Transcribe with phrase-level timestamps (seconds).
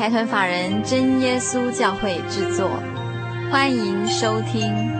[0.00, 2.70] 财团法人真耶稣教会制作，
[3.52, 4.99] 欢迎收听。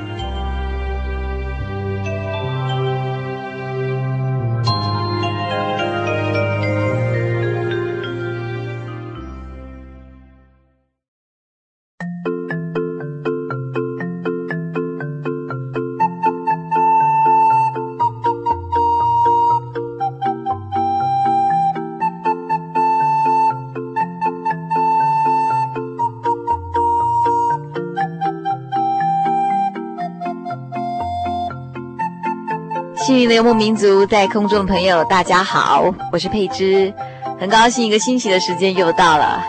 [33.11, 36.95] 游牧民族在空中的朋友，大家好，我是佩芝，
[37.40, 39.42] 很高兴一个星期的时间又到了。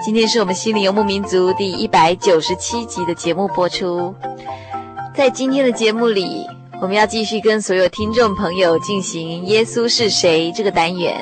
[0.00, 4.14] 今天是我们心灵游牧民族第一百九十七集的节目播出。
[5.16, 6.46] 在今天的节目里，
[6.82, 11.16] 我们要继续跟所有听众朋友进行“耶稣是谁”这个单元。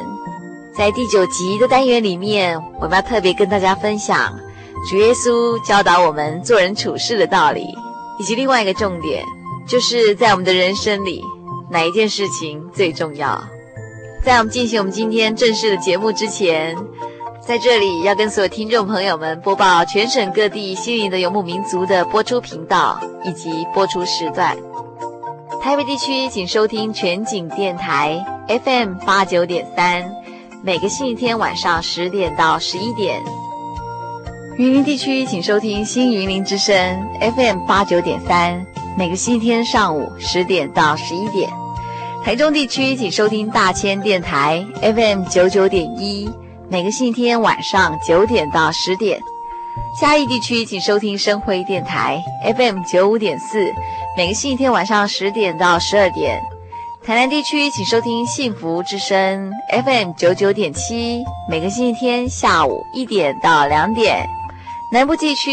[0.77, 4.34] 在第九集的单元里面，我们要特别跟大家分享
[4.91, 7.65] 主耶稣教导我们做人处事的道理，
[8.19, 9.25] 以及另外一个重点，
[9.66, 11.22] 就是在我们的人生里。
[11.71, 13.43] 哪一件事情最重要？
[14.25, 16.77] 在我们进行我们今天正式的节目之前，
[17.41, 24.56] 在这里要跟所有听众朋友们播报全省各地心灵的游牧民族的播出频道以及播出时段。
[25.60, 30.09] 台北地区请收听全景电台 FM 八九点三，
[30.62, 33.21] 每个星期天晚上十点到十一点。
[34.59, 36.75] 云林地区请收听新云林之声
[37.21, 38.65] FM 八九点三。
[38.97, 41.50] 每个星期天上午十点到十一点，
[42.25, 46.27] 台中地区请收听大千电台 FM 九九点一；
[46.71, 49.21] 每个星期天晚上九点到十点，
[50.00, 52.25] 嘉义地区请收听生辉电台
[52.56, 53.59] FM 九五点四；
[54.16, 56.41] 每个星期天晚上十点到十二点，
[57.05, 59.53] 台南地区请收听幸福之声
[59.84, 64.27] FM 九九点七；每个星期天下午一点到两点。
[64.97, 65.53] 南部地区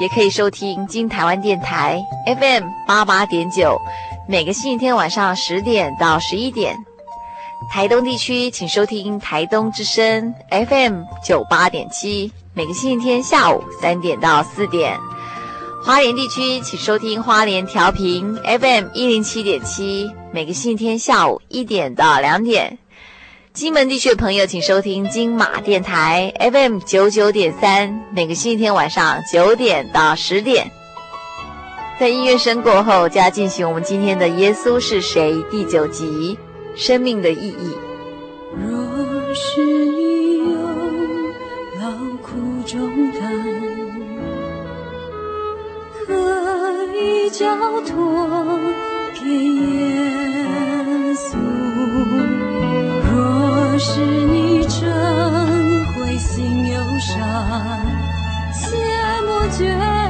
[0.00, 3.78] 也可以收听金台湾电台 FM 八八点九，
[4.26, 6.74] 每个星期天晚上十点到十一点。
[7.70, 14.98] 台东地区请收听台东之声 FM 九八点七，每个星期天下午三点到四点。
[15.84, 22.78] 花莲地区请收听花莲调频 FM 一零七点七，每个星期天下午一点到两点。
[23.58, 30.70] 金门地区的朋友，请收听金马电台 FM 九九点三，每个星期天晚上九点到十点。
[31.98, 36.38] 在音乐声过后，就要进行我们今天的《耶稣是谁》第九集
[36.80, 37.74] 《生命的意义》。
[38.56, 40.60] 若是你有
[41.80, 41.90] 劳
[42.22, 43.20] 苦重担，
[46.06, 46.14] 可
[46.94, 48.46] 以交托
[49.20, 49.66] 给耶
[51.16, 51.57] 稣。
[53.78, 54.82] 是你正
[55.94, 57.80] 会心忧伤、
[58.52, 58.76] 切
[59.24, 60.07] 莫绝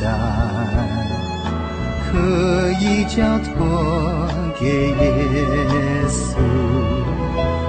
[0.00, 0.06] 担
[2.10, 2.18] 可
[2.80, 3.48] 以交托
[4.58, 4.94] 给耶
[6.08, 6.16] 稣。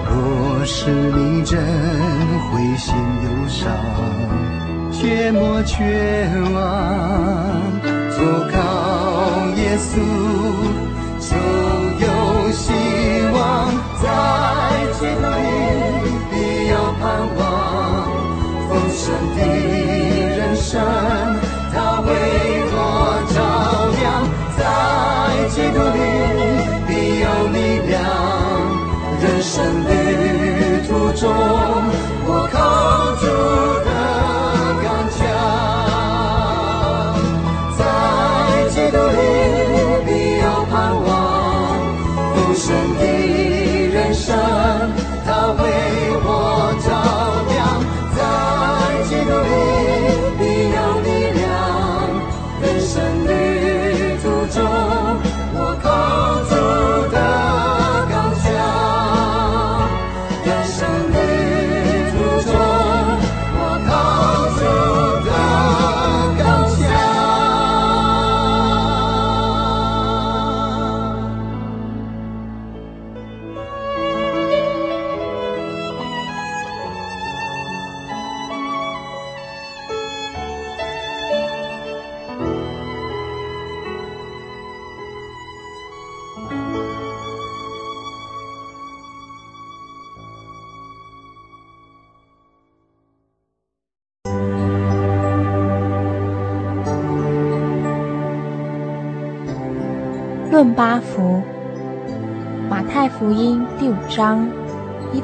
[0.05, 1.59] 若是你真
[2.51, 2.93] 灰心
[3.23, 3.71] 忧伤，
[4.91, 6.57] 切莫绝望，
[8.11, 8.17] 投
[8.51, 8.55] 靠
[9.55, 9.91] 耶稣，
[11.19, 11.31] 就
[12.05, 12.07] 有
[12.51, 12.63] 希
[13.33, 13.37] 望，
[14.01, 14.05] 在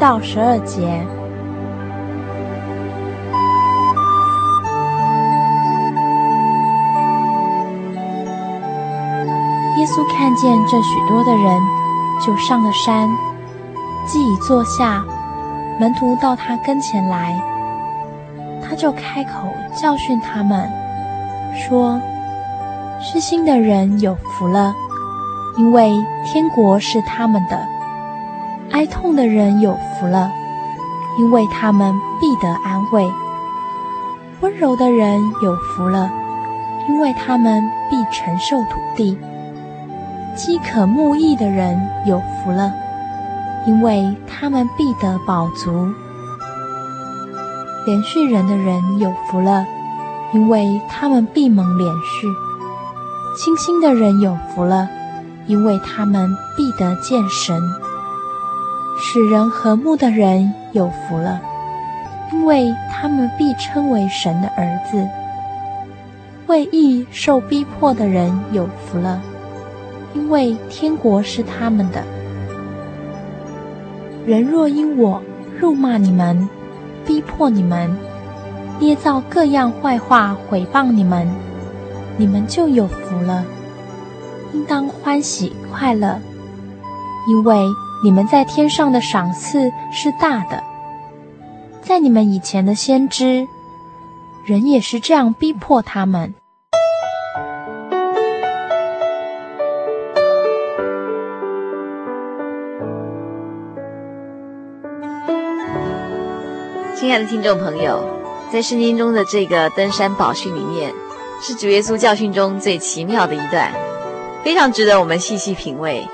[0.05, 0.83] 到十二节。
[9.79, 11.59] 耶稣看见这许多的人，
[12.23, 13.09] 就上了山，
[14.05, 15.03] 既已坐下，
[15.79, 17.41] 门徒到他跟前来，
[18.61, 19.31] 他就开口
[19.75, 20.69] 教训他们，
[21.67, 21.99] 说
[23.01, 24.71] ：“虚心的人有福了。”
[25.57, 27.67] 因为天国是他们的，
[28.75, 30.29] 哀痛的人有福了，
[31.17, 33.09] 因为他们必得安慰；
[34.41, 36.11] 温柔的人有福了，
[36.89, 39.17] 因为他们必承受土地；
[40.35, 42.73] 饥渴慕义的人有福了，
[43.65, 45.71] 因为他们必得饱足；
[47.85, 49.65] 连续人的人有福了，
[50.33, 52.27] 因为他们必蒙连续；
[53.37, 54.89] 清心的人有福了。
[55.47, 57.61] 因为他们必得见神，
[58.97, 61.41] 使人和睦的人有福了，
[62.31, 65.07] 因为他们必称为神的儿子。
[66.47, 69.21] 为义受逼迫的人有福了，
[70.13, 72.03] 因为天国是他们的。
[74.25, 75.21] 人若因我
[75.59, 76.47] 辱骂你们，
[77.05, 77.95] 逼迫你们，
[78.79, 81.27] 捏造各样坏话毁谤你们，
[82.17, 83.43] 你们就有福了。
[84.53, 86.17] 应当欢喜快乐，
[87.27, 87.65] 因为
[88.03, 90.63] 你们在天上的赏赐是大的。
[91.81, 93.47] 在你们以前的先知，
[94.45, 96.33] 人也是这样逼迫他们。
[106.95, 108.03] 亲爱的听众朋友，
[108.51, 110.91] 在圣经中的这个登山宝训里面，
[111.39, 113.71] 是主耶稣教训中最奇妙的一段。
[114.43, 116.07] 非常值得我们细细品味，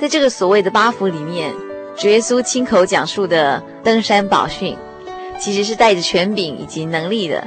[0.00, 1.54] 在这个所谓的八福里面，
[1.94, 4.74] 主耶稣亲口讲述的登山宝训，
[5.38, 7.46] 其实是带着权柄以及能力的，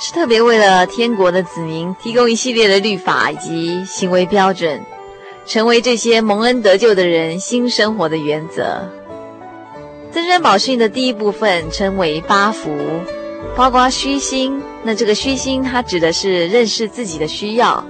[0.00, 4.82] 是特别为了天国的子民提供一系列的律法以及行为标准，
[5.46, 8.90] 成为这些蒙恩得救的人新生活的原则。
[10.12, 12.76] 登山宝训的第一部分称为八福，
[13.54, 14.60] 包括虚心。
[14.82, 17.84] 那这个虚心，它指的是认识自己的需要。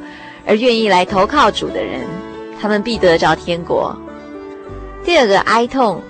[0.47, 2.03] 而愿意来投靠主的人，
[2.61, 3.97] 他们必得着天国。
[5.05, 6.03] 第二个哀痛，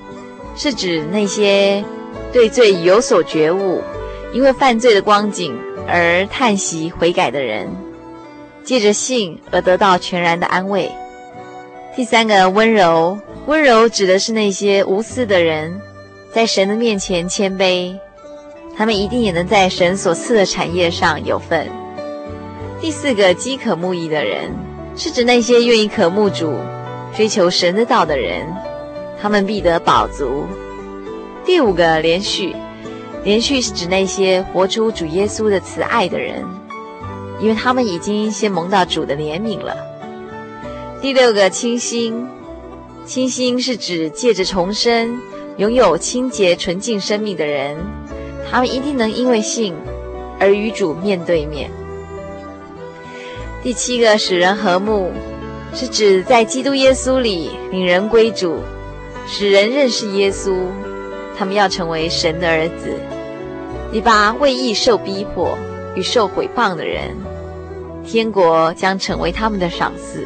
[0.56, 1.84] 是指那些
[2.32, 3.82] 对罪有所觉悟，
[4.32, 5.58] 因为犯罪的光景
[5.88, 7.68] 而叹息悔改的人，
[8.62, 10.90] 借着信而得到全然的安慰。
[11.96, 15.80] 第三个温柔，温柔指的是那些无私的人，
[16.32, 17.96] 在神的面前谦卑，
[18.76, 21.68] 他们一定也能在神所赐的产业上有份。
[22.80, 24.50] 第四个饥渴慕义的人，
[24.96, 26.54] 是指那些愿意渴慕主、
[27.16, 28.46] 追求神的道的人，
[29.20, 30.44] 他们必得饱足。
[31.44, 32.54] 第五个连续，
[33.24, 36.44] 连续是指那些活出主耶稣的慈爱的人，
[37.40, 39.76] 因为他们已经先蒙到主的怜悯了。
[41.02, 42.26] 第六个清新，
[43.04, 45.20] 清新是指借着重生，
[45.58, 47.76] 拥有清洁纯净生命的人，
[48.50, 49.74] 他们一定能因为信
[50.38, 51.70] 而与主面对面。
[53.64, 55.10] 第七个使人和睦，
[55.72, 58.58] 是指在基督耶稣里领人归主，
[59.26, 60.52] 使人认识耶稣，
[61.34, 62.94] 他们要成为神的儿子。
[63.90, 65.56] 第八，为义受逼迫
[65.96, 67.16] 与受毁谤的人，
[68.06, 70.22] 天国将成为他们的赏赐。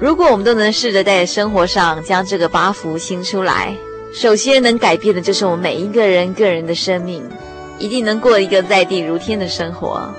[0.00, 3.76] 如果我们都能试着在生活上将这个八福行出来，
[4.14, 7.22] 首先能改变的就是我们每一个人个人的生命，
[7.78, 10.10] 一定能过一个在地如天的生活。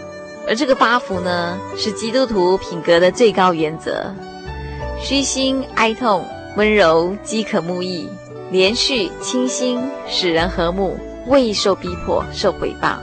[0.51, 4.13] 而这个八福呢，是基督徒品格的最高原则：
[4.99, 6.25] 虚心、哀痛、
[6.57, 8.09] 温柔、饥渴慕义、
[8.51, 12.97] 连续、清心、使人和睦、未受逼迫、受毁谤。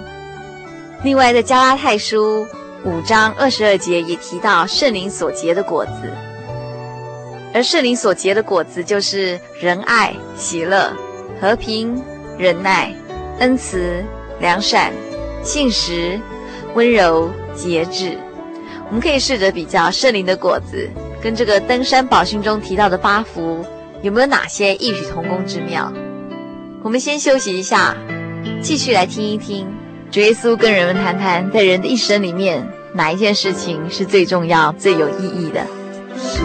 [1.03, 2.47] 另外，在加拉太书
[2.85, 6.13] 五章二十二节也提到圣灵所结的果子，
[7.55, 10.93] 而圣灵所结的果子就是仁爱、喜乐、
[11.41, 11.99] 和平、
[12.37, 12.95] 忍耐、
[13.39, 14.05] 恩慈、
[14.39, 14.93] 良善、
[15.43, 16.21] 信实。
[16.79, 18.17] 温柔节制，
[18.87, 20.89] 我们可以试着比较圣灵的果子
[21.21, 23.67] 跟这个登山宝训中提到的八福
[24.01, 25.93] 有没有哪些异曲同工之妙。
[26.85, 27.97] 我们先休息一下，
[28.63, 29.67] 继续来听一听
[30.13, 35.67] 主耶稣跟人们谈谈，在人的一生里面哪一件事情是最重要、最有意义的。
[36.17, 36.45] 圣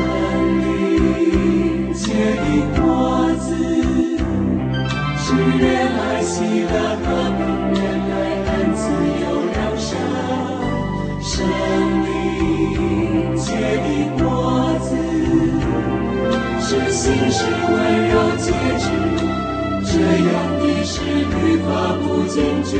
[0.57, 3.53] 灵结的果子，
[5.15, 6.97] 是仁爱、喜乐、
[16.73, 18.89] 是心事、温柔、节制，
[19.85, 22.71] 这样的事愈发不禁止。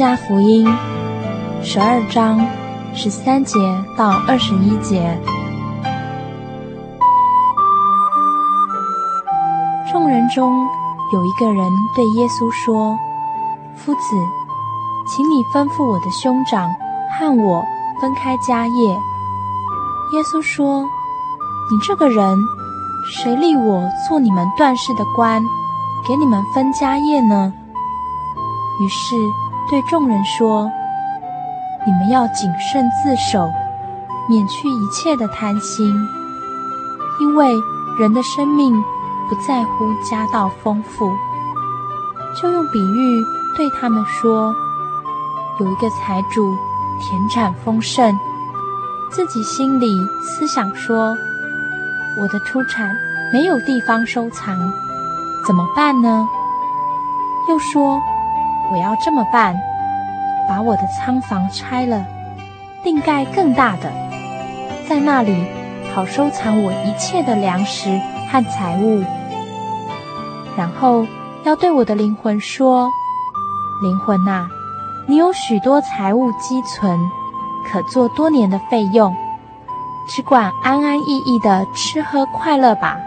[0.00, 0.66] 加福音
[1.62, 2.40] 十二章
[2.94, 3.58] 十三节
[3.98, 5.20] 到二十一节。
[9.92, 10.66] 众人中
[11.12, 12.96] 有一个人对耶稣说
[13.76, 14.00] ：“夫子，
[15.06, 16.70] 请你吩咐我的兄长
[17.18, 17.62] 和我
[18.00, 18.88] 分开家业。”
[20.16, 20.84] 耶稣说
[21.70, 22.38] ：“你这个人，
[23.04, 25.44] 谁立我做你们断事的官？”
[26.08, 27.52] 给你们分家业呢？
[28.80, 29.14] 于是
[29.70, 30.68] 对众人说
[31.86, 33.48] ：“你们要谨慎自守，
[34.28, 35.86] 免去一切的贪心，
[37.20, 37.54] 因为
[37.96, 38.74] 人的生命
[39.28, 41.12] 不在乎家道丰富。”
[42.34, 43.24] 就用比喻
[43.56, 44.52] 对他们说
[45.60, 46.52] ：“有一个财主，
[47.00, 48.18] 田产丰盛，
[49.08, 51.16] 自己心里思想说：
[52.20, 52.90] 我的出产
[53.32, 54.58] 没有地方收藏。”
[55.46, 56.28] 怎么办呢？
[57.48, 58.00] 又说，
[58.72, 59.54] 我要这么办，
[60.48, 62.04] 把我的仓房拆了，
[62.84, 63.90] 另盖更大的，
[64.88, 65.44] 在那里
[65.94, 68.00] 好收藏我一切的粮食
[68.30, 69.02] 和财物。
[70.56, 71.06] 然后
[71.44, 72.88] 要对我的灵魂说：
[73.82, 74.46] 灵魂呐，
[75.08, 76.98] 你有许多财物积存，
[77.66, 79.14] 可做多年的费用，
[80.08, 82.98] 只管安安逸逸的吃喝快乐吧。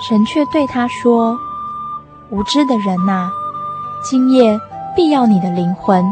[0.00, 1.36] 神却对他说
[2.30, 3.30] ：“无知的人呐，
[4.02, 4.58] 今夜
[4.94, 6.04] 必要你的灵魂，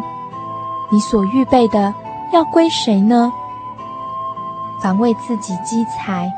[0.90, 1.94] 你所预备的
[2.32, 3.32] 要归谁呢？”
[4.82, 6.30] 凡为自己积财，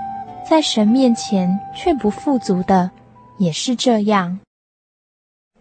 [0.49, 2.91] 在神面前却不富足的，
[3.39, 4.39] 也是这样。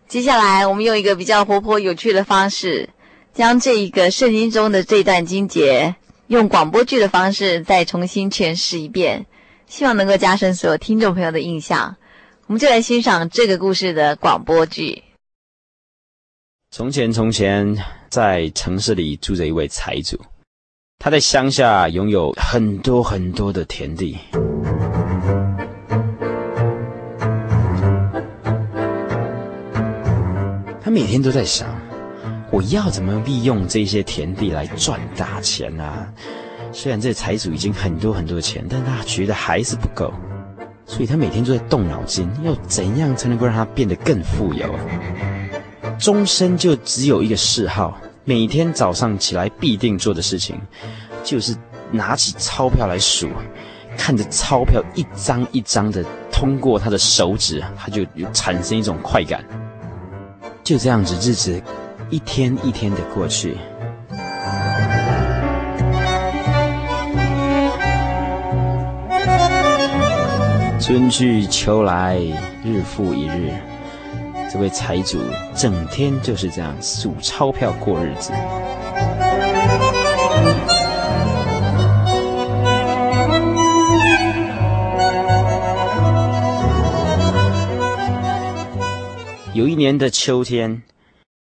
[0.07, 2.89] 接下来，我们用一个比较活泼有趣的方式，
[3.33, 5.95] 将这一个圣经中的这段经节，
[6.27, 9.25] 用广播剧的方式再重新诠释一遍，
[9.65, 11.95] 希望能够加深所有听众朋友的印象。
[12.45, 15.03] 我们就来欣赏这个故事的广播剧。
[16.77, 17.75] 从前，从前，
[18.07, 20.15] 在城市里住着一位财主。
[20.99, 24.15] 他在乡下拥有很多很多的田地。
[30.79, 31.67] 他每天都在想，
[32.51, 36.07] 我要怎么利用这些田地来赚大钱啊？
[36.71, 40.13] 虽然这财主已经很多很多钱，但他觉得还是不够，
[40.85, 44.71] 所以他每天都在动脑筋，要怎样才能够让他变得更富有？
[45.99, 47.97] 终身就只有一个嗜好。
[48.23, 50.59] 每天早上起来必定做的事情，
[51.23, 51.55] 就是
[51.91, 53.29] 拿起钞票来数，
[53.97, 59.45] 看着钞票一张一张的通过他的手指，他就产生一种快感。
[60.61, 61.61] 就这样子，日子
[62.09, 63.57] 一天一天的过去。
[70.81, 72.17] 春去秋来，
[72.63, 73.51] 日复一日。
[74.51, 75.19] 这位财主
[75.55, 78.31] 整天就是这样数钞票过日子。
[89.53, 90.83] 有一年的秋天，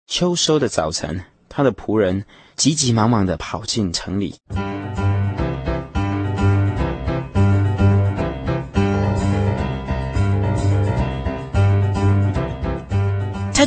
[0.06, 2.24] 秋收的早晨，他的仆人
[2.56, 4.36] 急急忙忙的跑进城里。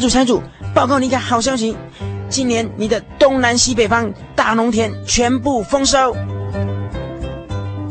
[0.08, 0.42] 主，财主，
[0.74, 1.76] 报告你一个好消息，
[2.30, 6.16] 今年你的东南西北方大农田全部丰收。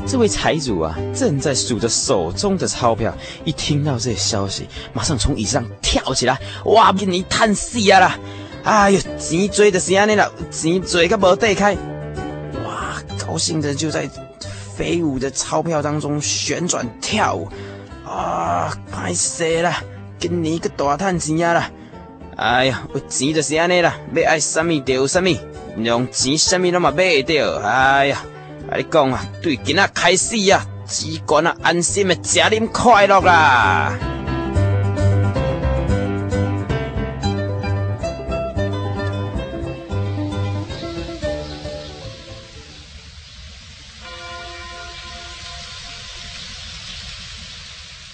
[0.06, 8.18] 这位财主啊，正在数着手中的钞票，一听到这消息，马上从椅子上跳起来，哇，给你叹死啊啦！
[8.64, 11.74] 哎呦，钱追的是安尼啦，钱追个无地开，
[12.64, 14.08] 哇，高兴的就在
[14.74, 17.46] 飞舞的钞票当中旋转跳舞，
[18.06, 19.82] 啊，歹势啦，
[20.18, 21.70] 今年个大叹钱啊啦！
[22.36, 25.30] 哎呀，有钱就是安尼啦，要爱什么就有什么，
[25.78, 27.60] 用钱什么拢嘛买得到。
[27.66, 28.22] 哎呀，
[28.70, 33.98] 跟你讲啊，对今仔开始啊，只管啊安心的吃啉快乐啦。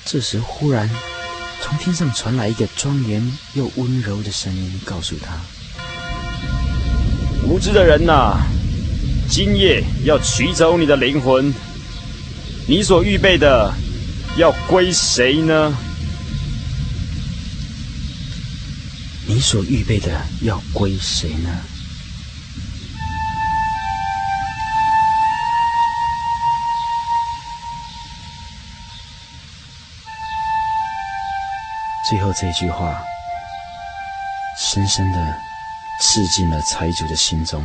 [0.04, 1.11] 这时忽然。
[1.72, 5.40] 从天上传来一个庄严又温柔的声音，告诉他
[7.48, 8.36] ：“无知的人呐，
[9.30, 11.50] 今夜要取走你的灵魂，
[12.66, 13.72] 你所预备的
[14.36, 15.74] 要归谁呢？
[19.26, 20.10] 你所预备的
[20.42, 21.48] 要归谁呢？”
[32.12, 32.94] 最后这句话，
[34.58, 35.18] 深深的
[35.98, 37.64] 刺进了财主的心中，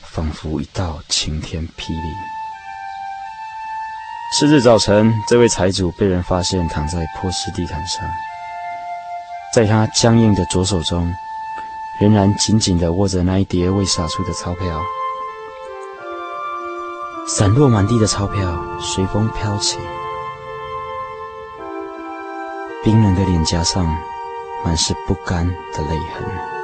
[0.00, 2.14] 仿佛一道晴天霹雳。
[4.32, 8.08] 次日早晨，这位财主被人发现躺在破石地毯上，
[9.52, 11.12] 在他僵硬的左手中，
[12.00, 14.80] 仍然紧紧地握着那一叠未撒出的钞票，
[17.26, 19.78] 散落满地的钞票随风飘起。
[22.84, 23.84] 冰冷的脸颊上
[24.64, 26.57] 满是不甘的泪痕。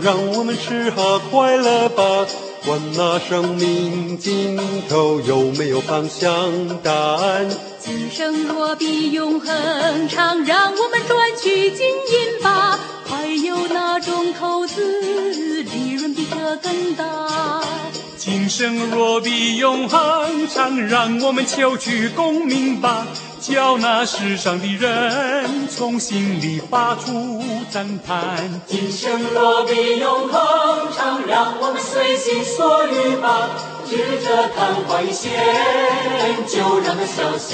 [0.00, 2.26] 让我们吃喝快乐吧。
[2.64, 6.32] 管那生命尽头有没有方向，
[6.82, 7.46] 答案
[7.78, 10.93] 今生若比永恒长，让我们
[18.24, 23.06] 今生若比永恒长，让我们求取功名吧。
[23.38, 28.62] 叫那世上的人从心里发出赞叹。
[28.66, 33.50] 今生若比永恒长，让我们随心所欲吧。
[33.86, 35.30] 指着昙花一现，
[36.48, 37.52] 就让它潇潇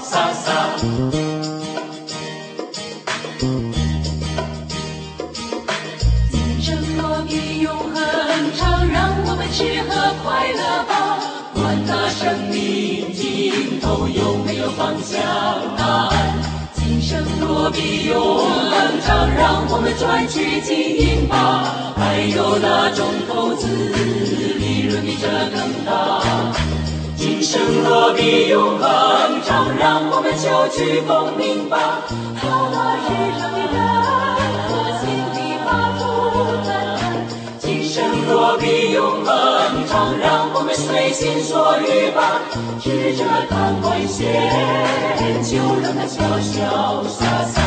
[0.00, 1.51] 洒洒。
[9.52, 11.18] 吃喝快乐吧。
[11.54, 15.20] 管他生命尽头有没有方向
[15.76, 16.16] 答案。
[16.74, 21.92] 今生若比永恒长，让我们赚取金银吧。
[21.96, 23.66] 还有哪种投资？
[24.58, 26.22] 利润比这更大。
[27.16, 32.00] 今生若比永恒长，让我们求取功名吧。
[32.40, 33.76] 好那世上的人
[38.22, 42.40] 今生若比永恒长，让我们随心所欲吧。
[42.80, 44.22] 指着昙花一现，
[45.42, 47.60] 就让它潇潇洒洒。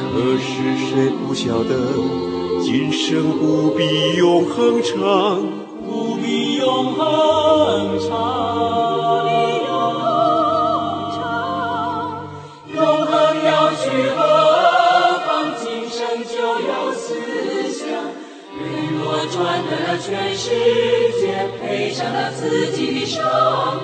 [0.00, 0.02] 可
[0.38, 1.94] 是谁不晓得，
[2.64, 5.40] 今生不比永恒长，
[5.86, 9.24] 不比永恒长，
[19.24, 20.50] 人若赚得全世
[21.18, 23.24] 界，赔上了自己的生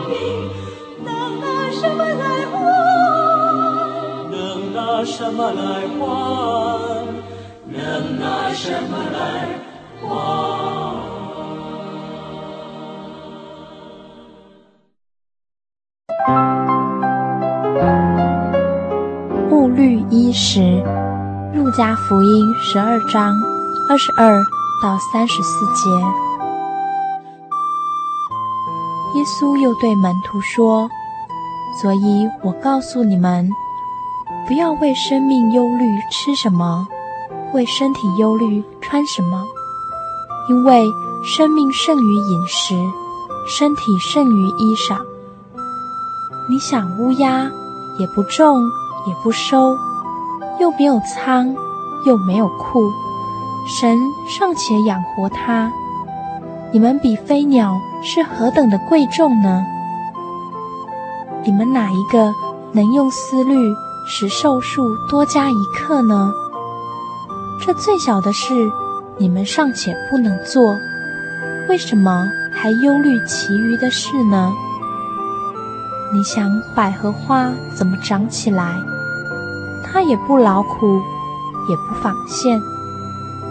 [0.09, 0.51] 命，
[1.03, 2.61] 能拿什么来换？
[4.31, 6.05] 能拿什么来换？
[7.67, 9.49] 能拿什么来
[10.03, 10.11] 换？
[19.51, 20.83] 物律伊始，
[21.55, 23.35] 路加福音十二章
[23.89, 24.45] 二十二
[24.83, 25.91] 到三十四节。
[29.17, 30.89] 耶稣又对门徒说
[31.81, 33.51] ：“所以我告诉你们。”
[34.49, 36.85] 不要为生命忧虑吃什么，
[37.53, 39.45] 为身体忧虑穿什么，
[40.49, 40.85] 因为
[41.23, 42.75] 生命胜于饮食，
[43.49, 44.99] 身体胜于衣裳。
[46.49, 47.49] 你想乌鸦
[47.99, 48.61] 也不种
[49.07, 49.77] 也不收，
[50.59, 51.55] 又没有仓
[52.05, 52.91] 又没有库，
[53.67, 55.71] 神尚且养活它，
[56.73, 59.63] 你们比飞鸟是何等的贵重呢？
[61.45, 62.33] 你们哪一个
[62.73, 63.55] 能用思虑
[64.07, 66.33] 使寿数多加一刻呢？
[67.65, 68.71] 这最小的事，
[69.19, 70.75] 你们尚且不能做，
[71.69, 74.53] 为什么还忧虑其余的事呢？
[76.13, 78.75] 你想百合花怎么长起来？
[79.85, 81.01] 它也不劳苦，
[81.69, 82.61] 也不纺线。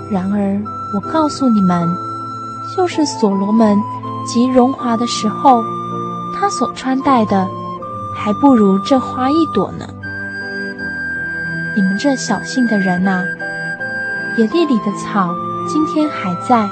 [0.09, 0.59] 然而
[0.93, 1.87] 我告诉你们，
[2.75, 3.77] 就是所罗门
[4.25, 5.63] 极荣华的时候，
[6.35, 7.47] 他所穿戴的，
[8.15, 9.85] 还不如这花一朵呢。
[11.75, 13.23] 你们这小信的人呐，
[14.35, 15.33] 野地里的草
[15.67, 16.67] 今天还在，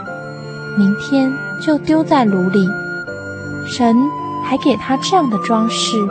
[0.76, 2.68] 明天就丢在炉里。
[3.68, 3.96] 神
[4.44, 6.08] 还给他这样的装饰，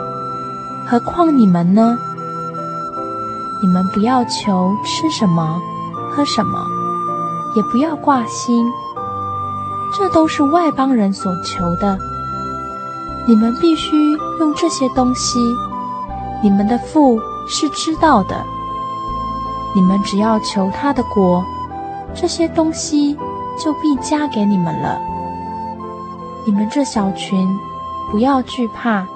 [0.87, 1.99] 何况你们呢？
[3.61, 5.61] 你们不要求吃什么、
[6.11, 6.67] 喝什么，
[7.57, 8.71] 也不要挂心，
[9.93, 11.99] 这都是外邦人所求的。
[13.27, 15.41] 你们必须用这些东西，
[16.43, 18.45] 你们的父是知道的。
[19.75, 21.43] 你们只要求他的国，
[22.15, 23.17] 这些东西
[23.59, 25.01] 就必加给你们了。
[26.47, 27.49] 你们这小群，
[28.11, 29.07] 不要惧怕，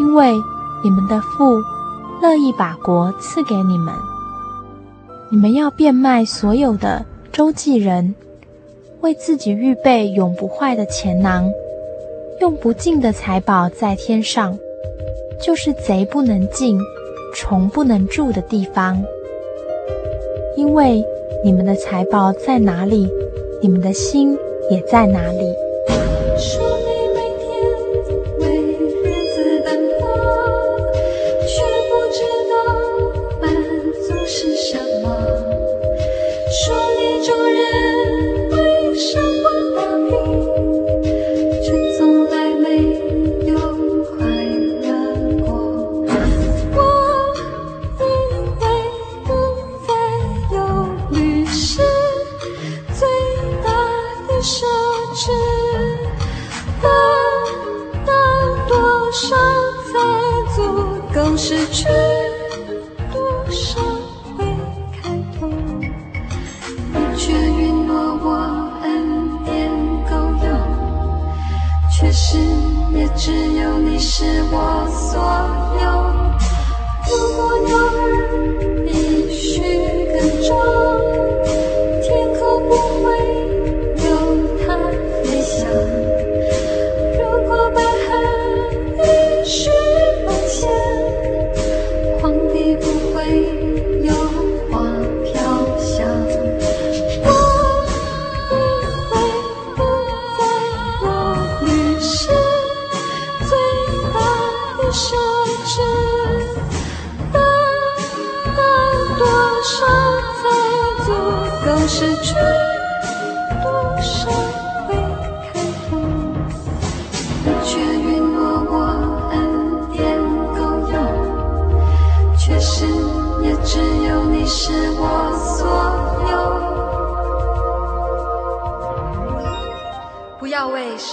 [0.00, 0.34] 因为
[0.82, 1.60] 你们的父
[2.20, 3.94] 乐意把国赐给你们。
[5.30, 8.14] 你们要变卖所有的，周济人，
[9.00, 11.50] 为自己预备永不坏的钱囊，
[12.40, 14.56] 用不尽的财宝在天上，
[15.42, 16.78] 就是贼不能进，
[17.34, 19.02] 虫不能住的地方。
[20.56, 21.04] 因为
[21.44, 23.10] 你们的财宝在哪里，
[23.60, 24.38] 你们的心
[24.70, 25.63] 也在哪里。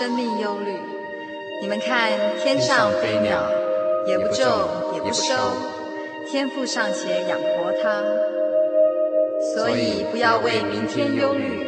[0.02, 0.74] 生命忧虑。
[1.62, 2.10] 你们看
[2.40, 3.40] 天上飞鸟，
[4.08, 4.48] 也不种，
[4.96, 5.32] 也不收，
[6.28, 8.02] 天父尚且养活它。
[9.54, 11.64] 所以不要为明天忧虑。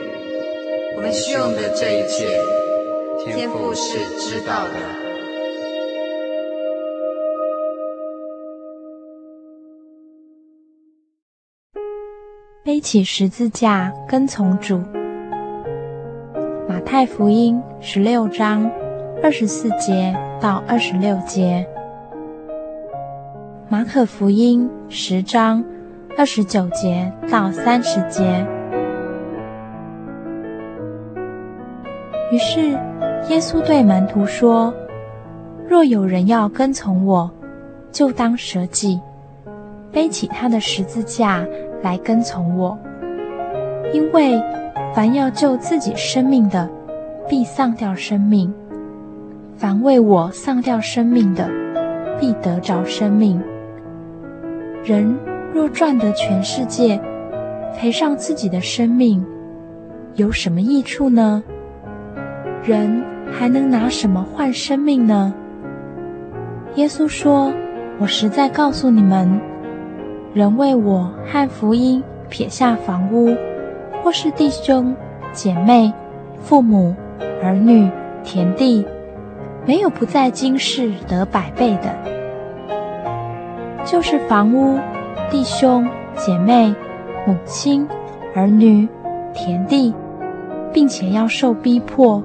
[0.95, 2.41] 我们需用的这一切，
[3.23, 4.73] 天父是知道的。
[12.65, 14.81] 背起十字架跟从主。
[16.85, 18.69] 太福音十六章
[19.23, 21.65] 二十四节到二十六节。
[23.69, 25.63] 马可福音十章
[26.17, 28.45] 二十九节到三十节。
[32.31, 32.61] 于是
[33.29, 34.73] 耶稣对门徒说
[35.67, 37.31] ：“若有人要跟从我，
[37.91, 38.99] 就当舍己，
[39.91, 41.45] 背起他的十字架
[41.81, 42.77] 来跟从我。
[43.93, 44.41] 因为
[44.93, 46.69] 凡要救自己生命的，
[47.27, 48.47] 必丧掉生命；
[49.57, 51.49] 凡为我丧掉生命的，
[52.19, 53.41] 必得着生命。
[54.83, 55.17] 人
[55.51, 57.01] 若赚得全世界，
[57.75, 59.25] 赔上自己的生命，
[60.13, 61.41] 有什么益处呢？
[62.63, 65.33] 人还能拿什么换生命呢？
[66.75, 67.51] 耶稣说
[67.99, 69.41] ：“我实在告诉你们，
[70.35, 73.35] 人为我和福音撇下房屋，
[74.03, 74.95] 或是弟兄、
[75.31, 75.91] 姐妹、
[76.41, 76.93] 父母、
[77.41, 77.89] 儿女、
[78.23, 78.85] 田地，
[79.65, 81.95] 没有不在今世得百倍的。
[83.85, 84.77] 就是房屋、
[85.31, 86.75] 弟兄、姐妹、
[87.25, 87.87] 母亲、
[88.35, 88.87] 儿女、
[89.33, 89.93] 田地，
[90.73, 92.21] 并且要受逼迫。”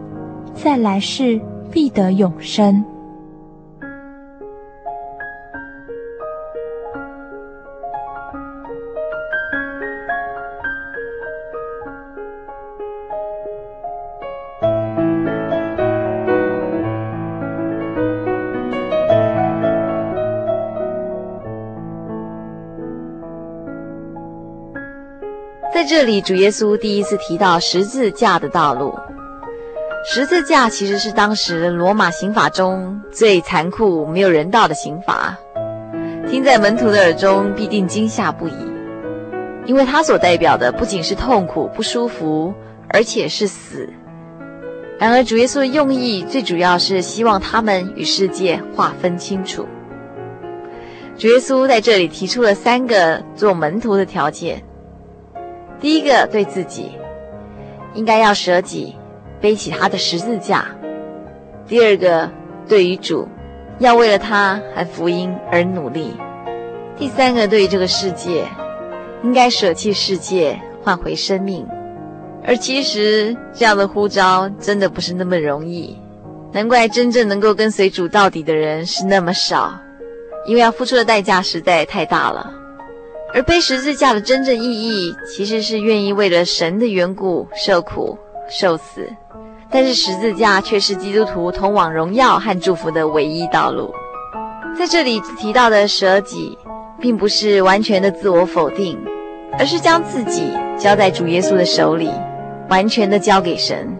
[0.54, 2.84] 在来世必得永生。
[25.88, 28.94] 这里，主耶稣第一次提到十字架的道路。
[30.04, 35.34] 十字架其实是当时罗马刑法中最残酷、没有人道的刑罚，
[36.28, 38.52] 听在门徒的耳中必定惊吓不已，
[39.64, 42.52] 因为它所代表的不仅是痛苦、不舒服，
[42.90, 43.88] 而且是死。
[44.98, 49.66] 然而，主耶稣的用意最主要是希望他们与世界划分清楚。
[51.16, 54.62] 主耶稣在这里提出了三个做门徒的条件：
[55.80, 56.92] 第一个，对自己
[57.94, 58.94] 应该要舍己。
[59.40, 60.66] 背起他的十字架。
[61.68, 62.28] 第二个，
[62.66, 63.28] 对于主，
[63.78, 66.12] 要为了他和福音而努力。
[66.96, 68.48] 第三个，对于这个世界，
[69.22, 71.64] 应该舍弃世界，换回生命。
[72.44, 75.96] 而其实这样的呼召真的不是那么容易，
[76.50, 79.78] 难怪真正能够跟随主到底的人是那么少，
[80.48, 82.57] 因为要付出的代价实在太大了。
[83.34, 89.08] 而背十字架的真正意义，其实是愿意为了神的缘故受苦受死。
[89.70, 93.92] 但是十字架却是基督徒通往荣耀和祝福的唯一道路。
[94.78, 96.56] 在这里提到的舍己，
[96.98, 98.98] 并不是完全的自我否定，
[99.58, 102.10] 而是将自己交在主耶稣的手里，
[102.70, 103.94] 完全的交给神，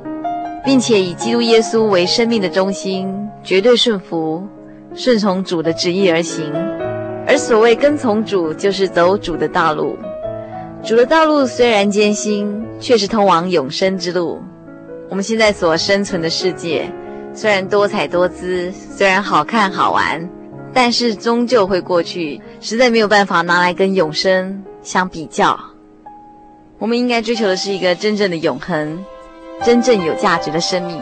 [0.65, 3.15] 并且以基督耶稣为生命的中心，
[3.45, 4.43] 绝对顺服、
[4.95, 6.51] 顺从主的旨意而行。
[7.29, 9.99] 而所谓跟从主，就是走主的道路。
[10.83, 14.41] 主的道路虽然艰辛，却是通往永生之路。
[15.11, 16.91] 我们现在所生存的世界，
[17.35, 20.27] 虽然多彩多姿，虽然好看好玩，
[20.73, 25.59] 但是终究会过去，实在没有办法拿来跟永生相比较。
[26.79, 29.05] 我们应该追求的是一个真正的永恒，
[29.63, 30.99] 真正有价值的生命。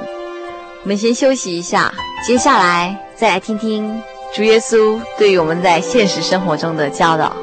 [0.82, 1.92] 我们先休息一下，
[2.26, 4.02] 接下来再来听听
[4.36, 7.34] 主耶稣对于我们在现实生活中的教导。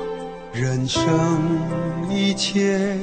[0.51, 1.01] 人生
[2.07, 2.95] 一切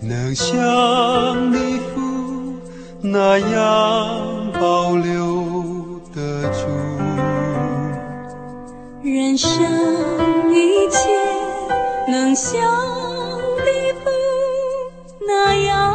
[0.00, 2.00] 能像你父
[3.02, 6.66] 那样保留得住，
[9.02, 9.52] 人生
[10.54, 11.10] 一切
[12.08, 12.58] 能像
[13.66, 14.10] 你父
[15.28, 15.94] 那样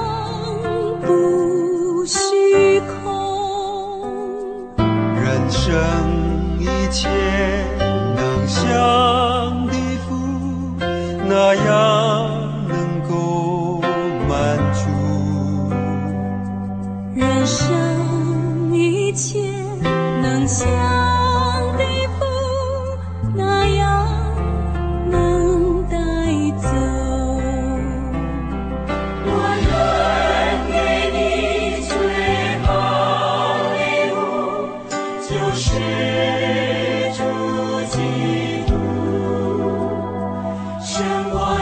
[1.01, 4.75] 不虚空，
[5.15, 6.20] 人生
[6.91, 7.07] 一切
[8.17, 10.13] 能像地府
[11.25, 13.81] 那样能够
[14.27, 14.89] 满足，
[17.15, 19.39] 人生一切
[20.21, 20.67] 能像
[41.21, 41.60] 胜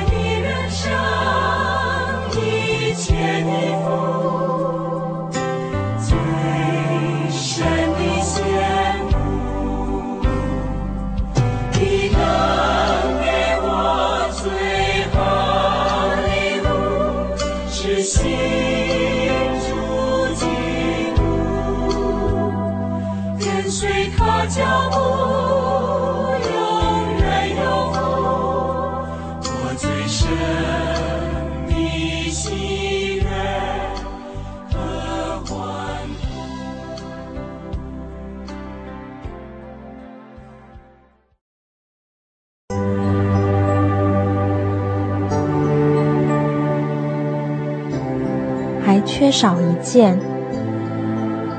[49.30, 50.18] 缺少一件。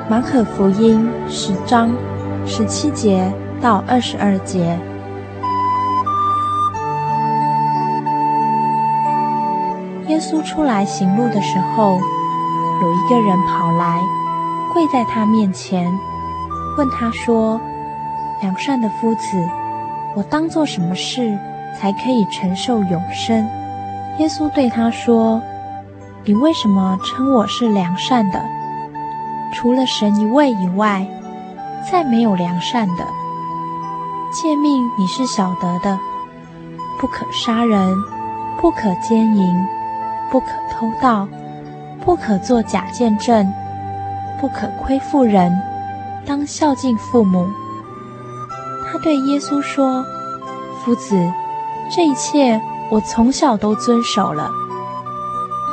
[0.09, 1.95] 马可福音十章
[2.45, 4.77] 十七节到二十二节。
[10.09, 12.01] 耶稣出来行路的时候，
[12.83, 14.01] 有一个人跑来，
[14.73, 15.89] 跪在他面前，
[16.77, 17.61] 问他说
[18.43, 19.49] ：“良善的夫子，
[20.17, 21.39] 我当做什么事
[21.79, 23.49] 才可以承受永生？”
[24.19, 25.41] 耶稣对他说
[26.23, 28.45] ：“你为什么称我是良善的？
[29.55, 31.07] 除了神一位以外，
[31.91, 33.07] 再没有良善的。
[34.31, 35.99] 诫命你是晓得的：
[37.01, 37.97] 不可杀人，
[38.61, 39.67] 不可奸淫，
[40.31, 41.27] 不可偷盗，
[42.05, 43.51] 不可作假见证，
[44.39, 45.51] 不可亏负人，
[46.27, 47.49] 当孝敬父母。”
[48.93, 50.05] 他对耶稣说
[50.85, 51.33] ：“夫子，
[51.91, 54.51] 这一切我从小都遵守了。”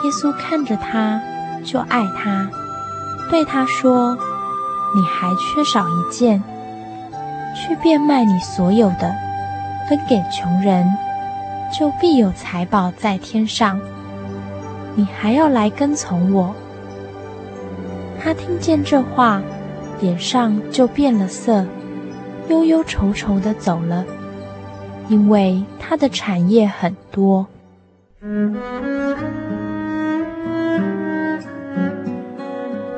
[0.03, 1.21] 耶稣看着他，
[1.63, 2.49] 就爱他，
[3.29, 4.15] 对他说
[4.95, 6.41] ：“你还缺少一件，
[7.55, 9.13] 去变卖你所有的，
[9.89, 10.87] 分给穷人，
[11.77, 13.79] 就必有财宝在天上。
[14.95, 16.55] 你还要来跟从我。”
[18.19, 19.41] 他听见这话，
[19.99, 21.65] 脸上就变了色，
[22.49, 24.05] 忧忧愁愁地走了，
[25.09, 27.47] 因为他的产业很多。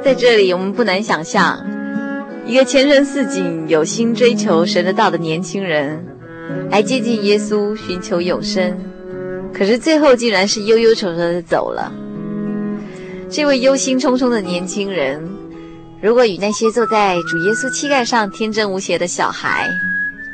[0.04, 1.60] 在这里，我们不难想象，
[2.45, 6.04] 一个前程似锦、有心追求神的道的年轻人，
[6.72, 8.78] 来接近耶稣，寻求永生，
[9.54, 11.91] 可是最后竟然是忧忧愁愁的走了。
[13.30, 15.22] 这位忧心忡忡的年轻人，
[16.02, 19.70] 如果与那些坐在主耶稣膝盖上天真无邪的小孩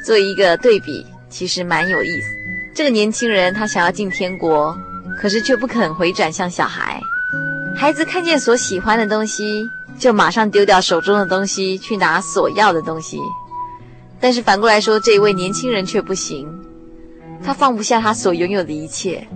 [0.05, 2.27] 做一个对比，其实蛮有意思。
[2.75, 4.77] 这个年轻人他想要进天国，
[5.19, 7.01] 可是却不肯回转向小孩。
[7.75, 9.69] 孩子看见所喜欢的东西，
[9.99, 13.19] 就马上丢掉手中的东西，去拿所要的东西。
[14.19, 16.47] 但是反过来说，这一位年轻人却不行，
[17.43, 19.27] 他放不下他所拥有的一切。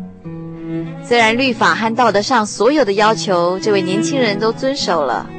[1.03, 5.29] 虽然律法和道德上所有的要求，这位年轻人都遵守了，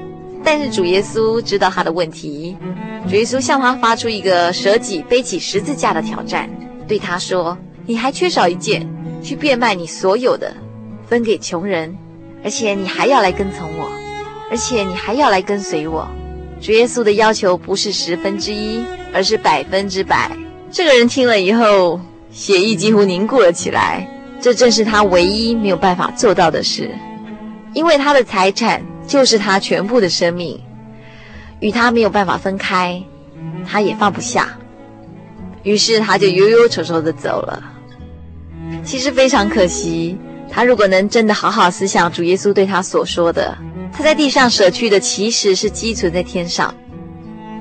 [0.44, 2.56] 但是主耶稣知道他的问题。
[3.08, 6.50] 主耶稣向他发出一个舍己背起十字架的挑战，
[6.86, 8.86] 对他说：“你还缺少一件，
[9.22, 10.54] 去变卖你所有的，
[11.08, 11.96] 分给穷人。”
[12.42, 13.90] 而且你还要来跟从我，
[14.50, 16.08] 而且你还要来跟随我。
[16.60, 20.30] 主耶稣的要求不是十分之一，而是百分之百。
[20.70, 24.08] 这个人听了以后，血液几乎凝固了起来。
[24.40, 26.90] 这正是他唯一没有办法做到的事，
[27.74, 30.58] 因为他的财产就是他全部的生命，
[31.60, 33.02] 与他没有办法分开，
[33.66, 34.56] 他也放不下。
[35.62, 37.62] 于是他就忧忧愁愁地走了。
[38.82, 40.16] 其实非常可惜，
[40.52, 43.56] 他如果能真的好好思想主耶稣对他所说的，
[43.92, 46.74] 他在地上舍去的其实是积存在天上。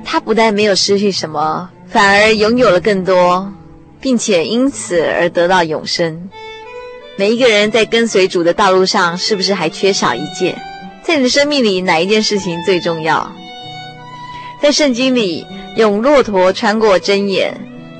[0.03, 3.53] 他不但没有失去什么，反而拥有了更多，
[4.01, 6.29] 并且因此而得到永生。
[7.15, 10.59] 每一个人在跟随主的道路上，是不是还缺少一件？
[11.03, 13.31] 在你的生命里，哪一件事情最重要？
[14.61, 17.55] 在圣经里，用骆驼穿过针眼，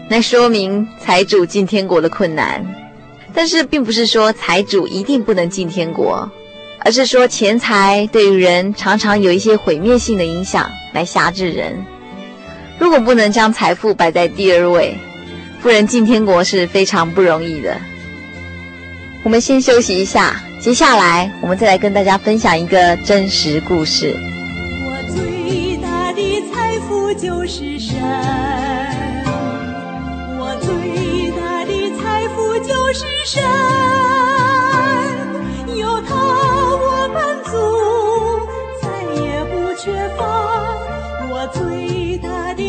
[0.09, 2.65] 来说明财主进天国的困难。
[3.39, 6.29] 但是，并不是说财主一定不能进天国，
[6.79, 11.85] 而是说钱财对于人常常有一些毁灭性的影响，来辖制人。
[12.79, 14.97] 如果不能将财富摆在第二位，
[15.61, 17.77] 富人进天国是非常不容易的。
[19.23, 24.13] 我们先休息一下，接下来我们再来跟大家分享一个真实故事。
[24.83, 27.95] 我最大的财富就是神，
[30.37, 30.73] 我最
[32.93, 33.43] 是神，
[35.75, 37.51] 有他我满足，
[38.81, 38.87] 再
[39.21, 40.21] 也不缺乏。
[41.31, 42.61] 我最大的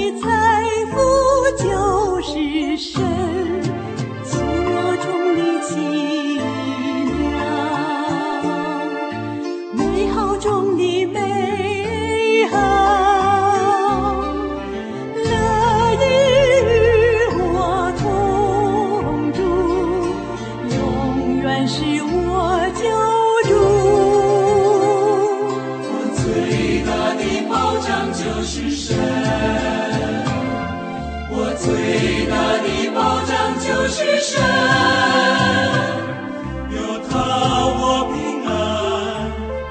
[34.41, 34.47] 神
[36.71, 36.77] 有
[37.09, 37.13] 他
[37.79, 37.83] 我
[38.13, 38.17] 平
[38.47, 38.51] 安。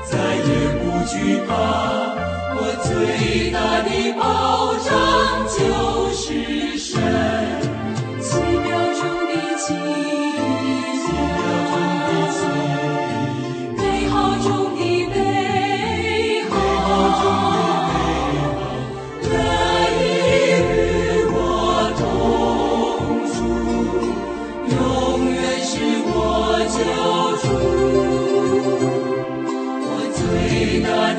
[0.10, 0.50] 再也
[0.80, 1.14] 不惧
[1.48, 1.50] 怕
[2.56, 4.22] 我最大的保
[4.86, 4.90] 障
[5.48, 5.58] 就
[6.14, 7.59] 是神。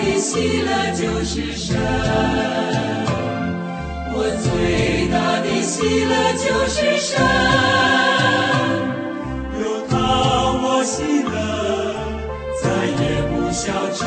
[0.00, 1.76] 的喜乐就是神，
[4.12, 7.20] 我最大的喜乐就是神，
[9.60, 9.92] 有他
[10.62, 11.30] 我喜乐，
[12.62, 13.62] 再也不消
[13.94, 13.98] 沉。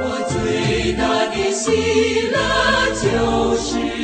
[0.00, 0.32] 我最
[0.92, 1.02] 大
[1.34, 1.62] 的喜
[2.30, 2.36] 乐
[3.02, 3.04] 就
[3.56, 4.03] 是。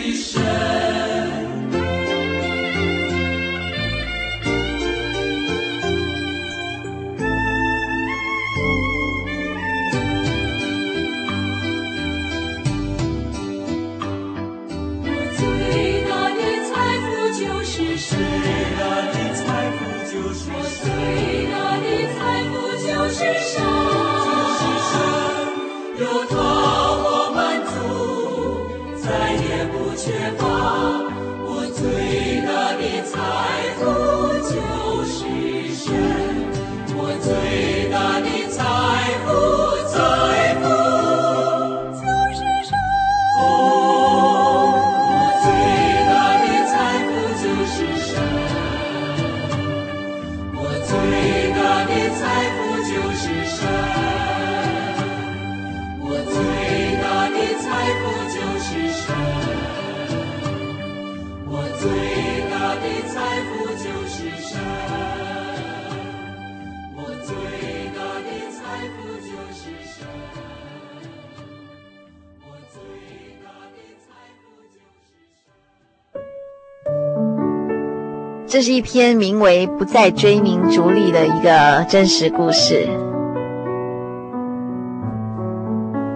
[78.50, 82.88] 这是一篇名为《不再追名逐利》的一个真实故事。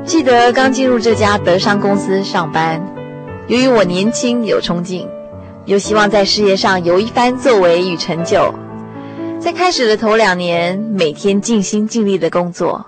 [0.04, 2.84] 记得刚进入这家德商公司上班，
[3.46, 5.06] 由于我年轻有冲劲，
[5.64, 8.52] 又希望在事业上有一番作为与成就，
[9.38, 12.84] 在开始的头两年，每天尽心尽力的工作，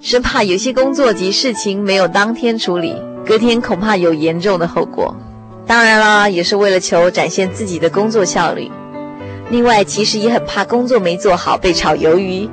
[0.00, 2.94] 生怕有些工作及事情没有当天处理，
[3.26, 5.16] 隔天恐怕有严重的后果。
[5.68, 8.72] 当然啦，也是为了求展现自己的工作效率。
[9.50, 12.48] 另外，其实也很怕工作没做好被炒鱿鱼。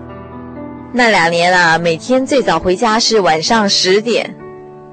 [0.92, 4.36] 那两年啊，每天最早回家是晚上十点，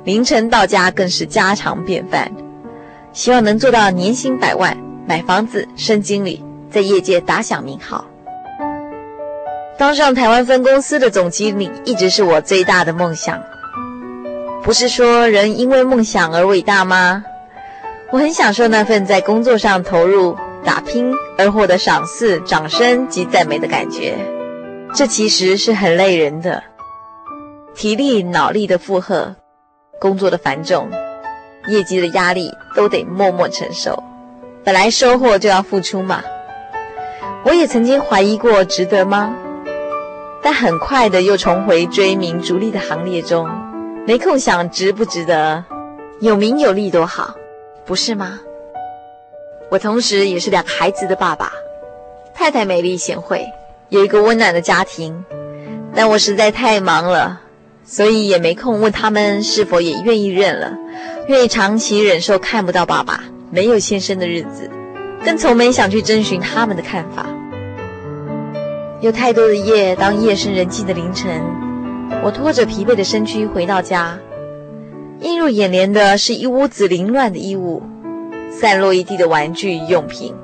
[0.04, 2.30] 凌晨到家更是家常便饭。
[3.12, 8.04] 希望能做到年薪百万，买房子，升经理，在业界打响名号。
[9.76, 13.42] 当上台湾分公司的总经理，一直是我最大的梦想。
[14.62, 17.24] 不是说人因为梦想而伟大吗？
[18.12, 24.18] 我很享受那份在工作上投入、打拼而获得赏赐、掌声及赞美的感觉。
[24.94, 26.62] 这其实是很累人的，
[27.74, 29.34] 体力、脑力的负荷，
[29.98, 30.90] 工作的繁重，
[31.68, 34.02] 业绩的压力都得默默承受。
[34.62, 36.22] 本来收获就要付出嘛。
[37.46, 39.34] 我也曾经怀疑过值得吗？
[40.42, 43.48] 但很快的又重回追名逐利的行列中，
[44.06, 45.64] 没空想值不值得，
[46.20, 47.34] 有名有利多好，
[47.92, 48.40] 不是吗？
[49.70, 51.52] 我同时也是两个孩子的爸爸，
[52.32, 53.44] 太太美丽贤惠，
[53.90, 55.22] 有一个温暖的家庭，
[55.94, 57.42] 但我实在太忙了，
[57.84, 60.72] 所以也没空问他们是否也愿意认了，
[61.28, 64.70] 愿意长期忍受看不到爸爸没有现身的日子。
[65.22, 67.26] 更从没想去征询他们的看法。
[69.02, 71.42] 有太多的夜，当夜深人静的凌晨，
[72.24, 74.18] 我拖着疲惫的身躯回到家，
[75.22, 77.82] 映入眼帘的是一屋子凌乱的衣物，
[78.50, 80.34] 散落一地的玩具用品。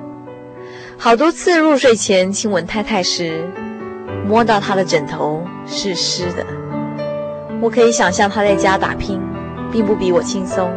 [0.97, 3.47] 好多次入睡前亲吻太太时，
[4.27, 6.45] 摸到她的枕头是湿的。
[7.61, 9.19] 我可以想象她在家打拼，
[9.71, 10.71] 并不比我轻松。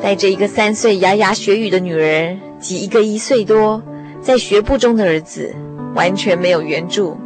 [0.00, 2.36] 带着一个三岁牙牙学语的女儿。
[2.60, 3.82] 及一个一岁多
[4.22, 5.54] 在学步中的儿子，
[5.94, 7.18] 完全没有援助，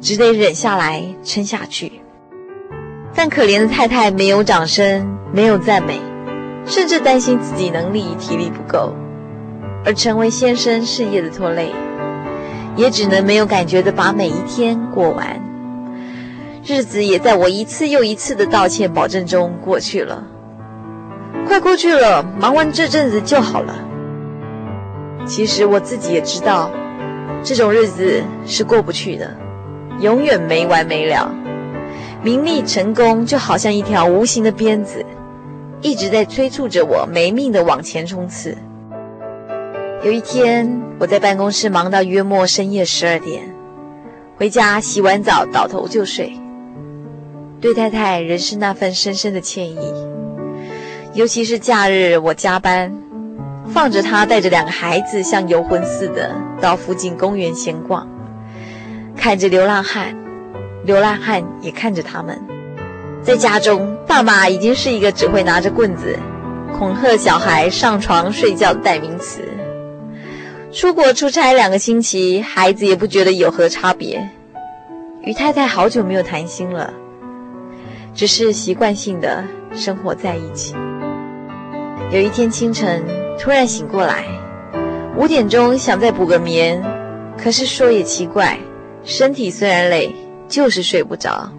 [0.00, 1.90] 只得忍下来撑下去。
[3.16, 5.98] 但可怜的太太没有掌声，没有赞美，
[6.66, 8.94] 甚至担心自己能力体力不够，
[9.86, 11.72] 而成为先生事业的拖累，
[12.76, 15.40] 也只能没有感觉的把每一天过完。
[16.62, 20.22] 日子也在我一次又一次的道歉保证中过去了。
[21.46, 23.74] 快过去了，忙完这阵子就好了。
[25.24, 26.70] 其实我自己也知道，
[27.42, 29.34] 这种日子是过不去的，
[30.00, 31.32] 永远没完没了。
[32.26, 35.06] 名利成功就好像一条无形的鞭子，
[35.80, 38.58] 一直在催促着我没命的往前冲刺。
[40.02, 43.54] 有一天，我在办公室忙到约莫深夜十二点，
[44.36, 46.32] 回家洗完澡倒头就睡，
[47.60, 49.78] 对太太仍是那份深深的歉意。
[51.14, 52.92] 尤其是假日我加班。
[53.68, 58.08] 放着她带着两个孩子，像游魂似的到附近公园闲逛，
[59.16, 60.16] 看着流浪汉，
[60.86, 62.40] 流浪汉也看着他们。
[63.22, 66.18] 在家中，爸妈已经是一个只会拿着棍子
[66.78, 69.42] 恐吓小孩上床睡觉的代名词。
[70.72, 74.30] 出国出差两个星期，孩子也不觉得有何差别。
[75.22, 76.94] 与太太好久没有谈心了，
[78.14, 80.74] 只是习惯性的生活在一起。
[82.10, 83.04] 有一天清晨。
[83.38, 84.24] 突然醒过来，
[85.14, 86.82] 五点钟想再补个眠，
[87.36, 88.58] 可是说也奇怪，
[89.04, 90.10] 身体虽然累，
[90.48, 91.50] 就是睡不着。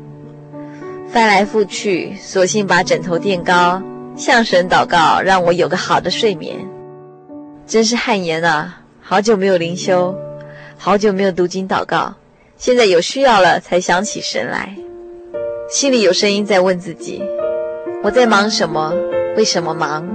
[1.09, 3.81] 翻来覆去，索性把枕头垫高，
[4.15, 6.57] 向神祷告，让我有个好的睡眠。
[7.65, 8.81] 真是汗颜啊！
[9.01, 10.15] 好久没有灵修，
[10.77, 12.15] 好久没有读经祷告，
[12.57, 14.75] 现在有需要了才想起神来，
[15.69, 17.23] 心里有声音在问自己：
[18.03, 18.93] 我在忙什么？
[19.37, 20.05] 为什么忙？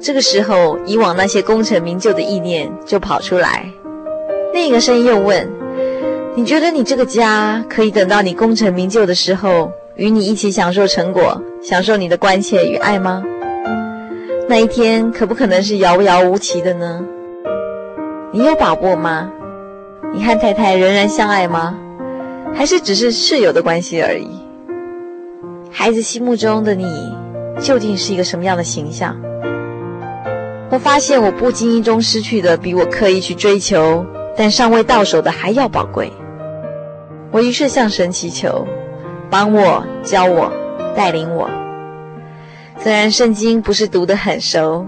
[0.00, 3.66] 这个时候，以往那些功成名就的意念就跑出来。
[4.52, 5.48] 另一个声音又问
[6.34, 13.22] ：“你觉得你这个家可以等到你功成名就的时候，与你一起享受成果，享受你的关切与爱吗？
[14.48, 17.04] 那一天可不可能是遥遥无期的呢？
[18.32, 19.30] 你有把握吗？
[20.14, 21.78] 你和太太仍然相爱吗？
[22.54, 24.26] 还是只是室友的关系而已？
[25.70, 27.14] 孩子心目中的你，
[27.60, 29.14] 究竟是一个什么样的形象？”
[30.72, 36.10] 我发现我不经意中失去的，比我刻意去追求但尚未到手的还要宝贵。
[37.32, 38.66] 我于是向神祈求，
[39.30, 40.52] 帮我、教我、
[40.94, 41.50] 带领我。
[42.78, 44.86] 虽然圣经不是读得很熟，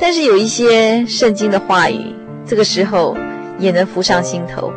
[0.00, 2.14] 但是有一些圣经的话语，
[2.46, 3.16] 这个时候
[3.58, 4.72] 也能浮上心头。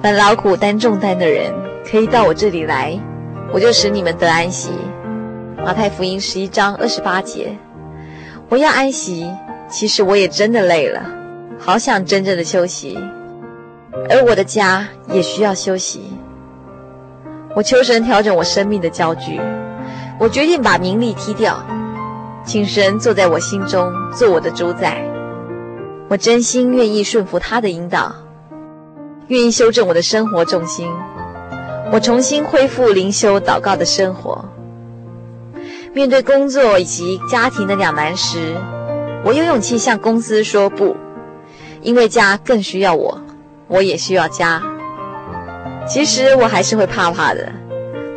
[0.00, 1.52] 凡劳苦担重担的人，
[1.84, 2.98] 可以到我这里来，
[3.52, 4.70] 我就使你们得安息。
[5.62, 7.54] 马太福音十一章二十八节。
[8.48, 9.30] 我要安息，
[9.68, 11.04] 其实我也真的累了，
[11.58, 12.98] 好想真正的休息，
[14.08, 16.02] 而我的家也需要休息。
[17.54, 19.38] 我求神调整我生命的焦距，
[20.18, 21.62] 我决定把名利踢掉，
[22.44, 25.04] 请神坐在我心中，做我的主宰。
[26.08, 28.14] 我真心愿意顺服他的引导，
[29.28, 30.86] 愿意修正我的生活重心，
[31.92, 34.44] 我重新恢复灵修祷告的生活。
[35.94, 38.56] 面对工作以及家庭的两难时，
[39.24, 40.96] 我有勇气向公司说不，
[41.82, 43.20] 因为家更需要我，
[43.72, 44.62] 我也需要家。
[45.88, 47.50] 其实我还是会怕怕的，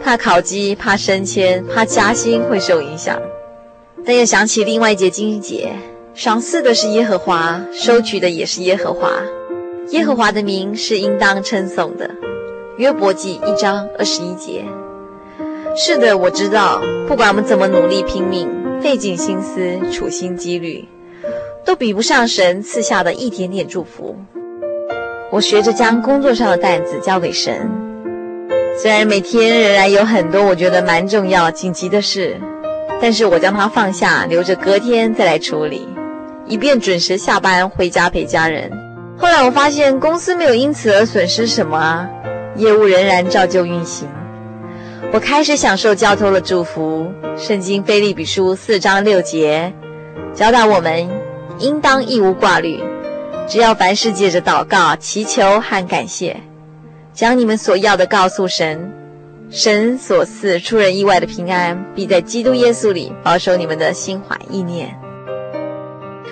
[0.04, 3.20] 怕考绩，怕升迁，怕加薪会受影响。
[4.06, 5.72] 但又想起另外一节经节，
[6.14, 9.10] 赏赐的是耶和华，收取的也是耶和华。
[9.90, 12.12] 耶和华的名是应当称颂的。
[12.78, 14.64] 约伯记一章二十一节。
[15.76, 18.48] 是的，我知道，不管我们怎么努力拼命，
[18.82, 20.88] 费尽心思，处心积虑，
[21.66, 24.16] 都比不上神赐下的一点点祝福。
[25.36, 27.70] 我学着将工作上的担子交给神，
[28.82, 32.40] 虽然每天仍然有很多我觉得蛮重要、紧急的事，
[33.02, 35.90] 但是我将它放下，留着隔天再来处理，
[36.48, 38.72] 以便准时下班回家陪家人。
[39.18, 42.10] 后来我发现公司没有因此而损失什么啊，
[42.56, 44.08] 业务仍然照旧运行。
[45.12, 47.12] 我开始享受交托的祝福。
[47.36, 49.74] 圣经腓利比书四章六节
[50.34, 51.10] 教导我们，
[51.60, 52.82] 应当一无挂虑，
[53.48, 56.42] 只要凡事借着祷告、祈求和感谢，
[57.14, 58.92] 将你们所要的告诉神，
[59.52, 64.98] 神所赐出人意外的平安，必在基督耶稣里保守你们的心怀意念。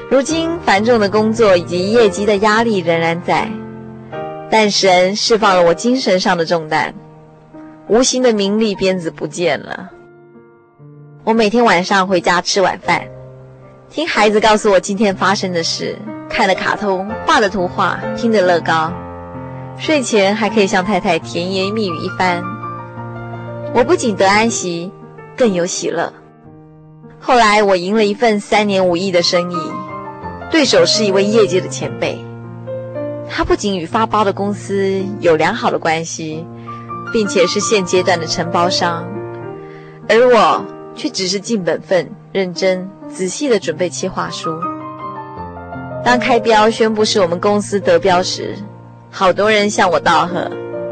[0.09, 3.49] 如今繁重的工作以及业绩的压力仍然在，
[4.49, 6.93] 但神释放了我精神上的重担，
[7.87, 9.91] 无形的名利鞭子不见了。
[11.23, 13.07] 我每天晚上回家吃晚饭，
[13.89, 15.97] 听孩子告诉我今天发生的事，
[16.33, 18.91] 看了卡通，画的图画，听的乐高，
[19.77, 22.43] 睡前还可以向太太甜言蜜语一番。
[23.71, 24.91] 我不仅得安息，
[25.37, 26.11] 更有喜乐。
[27.19, 29.57] 后来我赢了一份三年五亿的生意。
[30.51, 32.17] 对手是一位业界的前辈，
[33.29, 36.45] 他不仅与发包的公司有良好的关系，
[37.13, 39.07] 并且是现阶段的承包商，
[40.09, 40.65] 而我
[40.95, 44.51] 却只是尽本分、认真、仔细地准备企划书。
[46.03, 48.55] 当开标宣布是我们公司得标时，
[49.09, 50.51] 好多人向我道贺，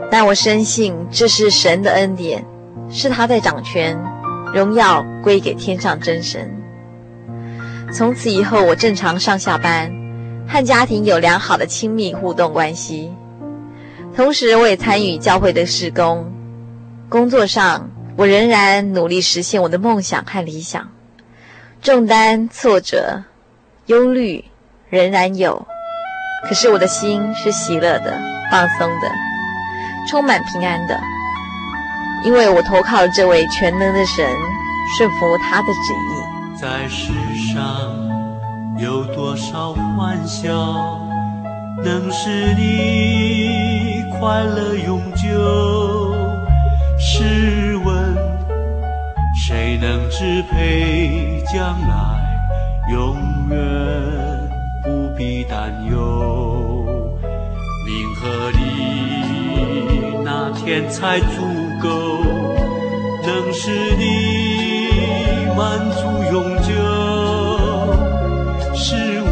[0.09, 2.45] 但我深信这是神的恩典，
[2.89, 4.01] 是他在掌权，
[4.53, 6.49] 荣耀归给天上真神。
[7.91, 9.91] 从此以后，我正常上下班，
[10.47, 13.11] 和家庭有良好的亲密互动关系。
[14.15, 16.31] 同时，我也参与教会的事工。
[17.09, 20.89] 工作上，我仍然努力实现我的梦想和理想。
[21.81, 23.23] 重担、挫折、
[23.87, 24.45] 忧虑
[24.91, 25.65] 仍然有，
[26.43, 28.19] 可是我的心是喜乐的、
[28.51, 29.07] 放松的、
[30.09, 30.99] 充满平安的，
[32.25, 34.27] 因为我投靠这位全能的神，
[34.97, 36.59] 顺服他的旨意。
[36.59, 37.13] 在世
[37.53, 37.63] 上
[38.77, 40.99] 有多少欢笑，
[41.85, 46.13] 能使你快乐永久？
[46.99, 48.13] 试问
[49.47, 52.19] 谁能支配将来？
[52.91, 53.15] 永
[53.49, 53.57] 远
[55.21, 56.83] 必担忧。
[57.85, 58.57] 名和利
[60.25, 61.25] 哪天才足
[61.79, 62.23] 够？
[63.23, 63.69] 能使
[63.99, 66.01] 你满足？
[66.31, 66.73] 永久。
[68.73, 68.95] 试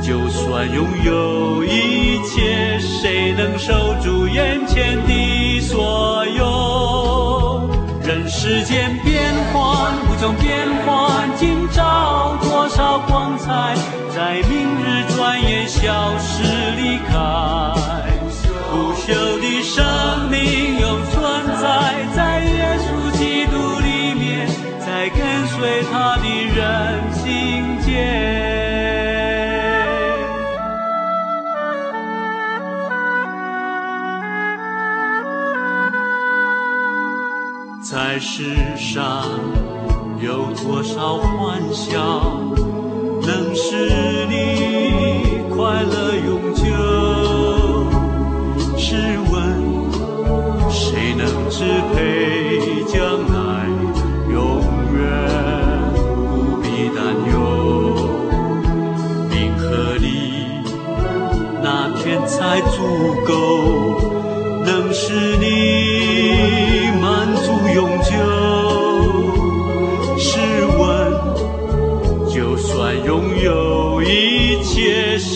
[0.00, 7.09] 就算拥有一切，谁能守住眼前的所有？
[8.02, 13.74] 人世间变幻无穷，变幻今朝多少光彩，
[14.14, 16.42] 在明日转眼消失
[16.76, 17.59] 离开。
[41.00, 41.98] 到欢笑
[43.22, 46.62] 能使你快乐永久。
[48.76, 49.40] 试问
[50.70, 53.00] 谁能支配将
[53.32, 53.66] 来
[54.30, 54.60] 永
[54.92, 55.00] 远？
[55.96, 56.98] 不必担
[57.32, 57.34] 忧
[59.30, 60.04] 命和你
[61.62, 62.76] 那天才足
[63.26, 63.32] 够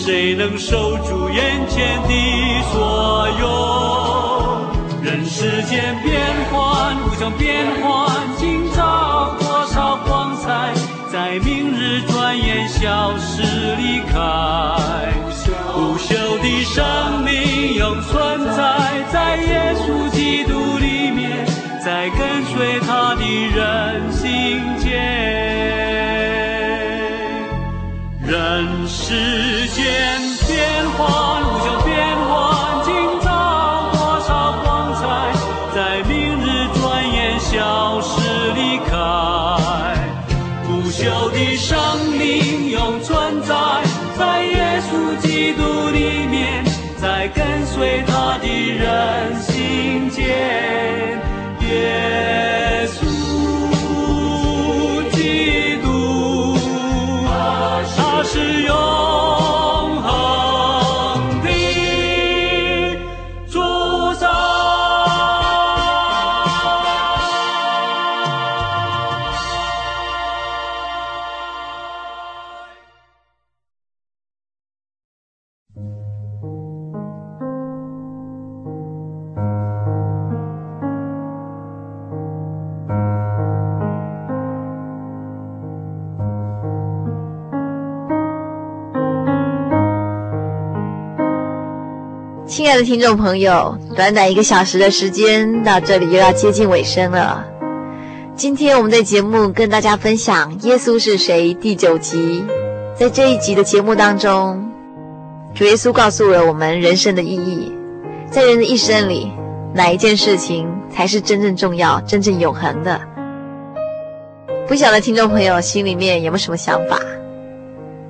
[0.05, 2.09] 谁能守住眼前的
[2.71, 4.69] 所有？
[5.01, 10.71] 人世间变幻无常，变幻今朝多少光彩，
[11.11, 13.41] 在明日转眼消失
[13.77, 14.13] 离开。
[15.73, 16.85] 不朽的生
[17.23, 21.43] 命永存在，在耶稣基督里面，
[21.83, 23.23] 在跟随他的
[23.55, 24.93] 人心间。
[28.27, 29.13] 人世
[30.97, 34.29] 幻无穷变幻今朝多少
[34.63, 35.03] 光彩
[35.73, 38.11] 在明日转眼消失
[38.53, 38.95] 离开。
[40.65, 41.77] 不朽的生
[42.17, 43.55] 命永存在
[44.17, 45.74] 在耶稣基督
[92.95, 97.45] 听众朋友，短短一个小时的时间，到这里又要接近尾声了。
[98.37, 102.45] 今天我们的节目跟大家分享《耶稣是谁》第九集。
[102.97, 104.71] 在这一集的节目当中，
[105.53, 107.69] 主耶稣告诉了我们人生的意义。
[108.31, 109.29] 在人的一生里，
[109.73, 113.01] 哪一件事情才是真正重要、真正永恒的？
[114.69, 116.97] 不晓得听众朋友心里面有没有什么想法？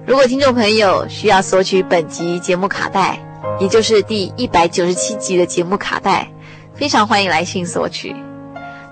[0.06, 3.20] 如果听众朋友需要索取本集节目卡带，
[3.60, 6.30] 也就是第一百九十七集的节目卡带，
[6.76, 8.16] 非常欢迎来信索取。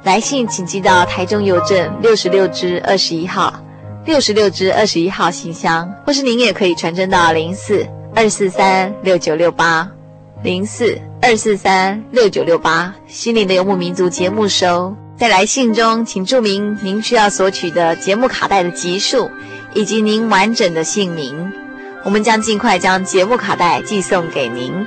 [0.03, 3.53] 来信请寄到台中邮政六十六支二十一号，
[4.05, 9.89] 六十六支二十一号信箱，或是您也可以传真到零四二四三六九六八，
[10.43, 14.95] 零四二四三六九六八，心灵的游牧民族节目收。
[15.17, 19.29] 在来信中，请注明您需要索取的节目卡带的集数，
[19.73, 21.53] 以及您完整的姓名。
[22.03, 24.85] 我们将尽快将节目卡带寄送给您，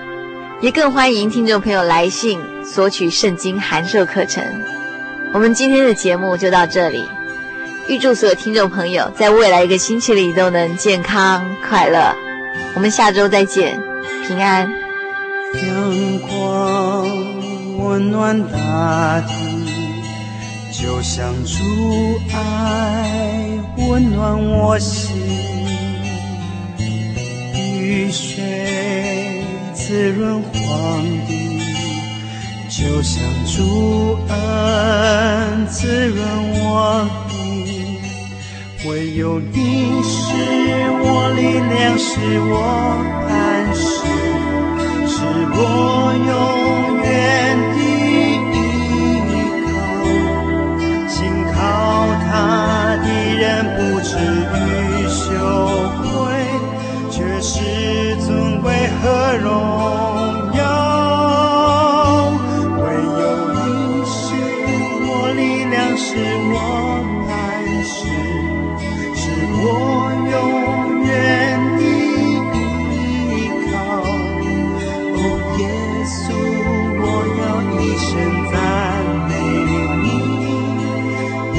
[0.60, 4.44] 也更欢迎听众朋友来信索取圣经函授课程。
[5.32, 7.08] 我们今天的节目就到这里，
[7.88, 12.14] 预祝所有听众朋友在未来一个星期里都能健康快乐。
[12.74, 13.80] 我们下周再见，
[14.26, 14.70] 平安。
[15.54, 17.08] 阳光
[17.78, 19.32] 温暖大地，
[20.70, 21.62] 就像主
[22.34, 23.58] 爱
[23.88, 25.25] 温暖我心。
[28.06, 29.42] 雨水
[29.74, 31.60] 滋润黄地，
[32.68, 36.24] 就像主恩滋润
[36.60, 37.98] 我地。
[38.88, 40.22] 唯有你是
[41.02, 41.04] 我
[41.34, 42.54] 力量，是我
[43.26, 43.82] 磐石，
[45.08, 45.16] 是
[45.50, 45.60] 我
[46.28, 46.65] 永
[59.06, 59.46] 和荣
[60.56, 60.60] 耀，
[62.76, 62.82] 唯
[63.20, 63.22] 有
[63.54, 64.18] 你是
[65.06, 66.08] 我力量，是
[66.50, 66.52] 我
[67.28, 67.30] 磐
[67.84, 67.94] 石，
[69.14, 69.22] 是
[69.62, 69.64] 我
[70.32, 70.34] 永
[71.04, 71.08] 远
[71.78, 71.80] 的
[72.90, 72.98] 依
[73.70, 73.74] 靠。
[75.14, 75.16] 哦，
[75.58, 75.60] 耶
[76.04, 76.18] 稣，
[76.98, 77.04] 我
[77.38, 77.42] 要
[77.78, 78.10] 一生
[78.50, 78.54] 赞
[79.28, 79.30] 美
[80.02, 80.04] 你，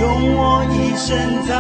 [0.02, 0.04] 用
[0.36, 0.38] 我
[0.74, 1.08] 一生
[1.48, 1.56] 赞。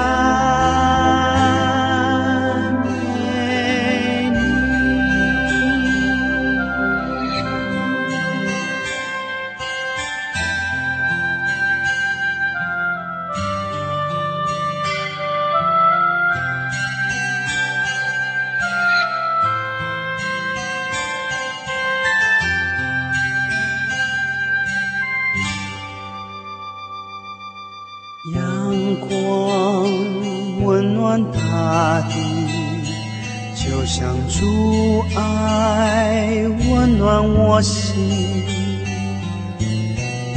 [33.87, 38.43] 像主爱温暖我心，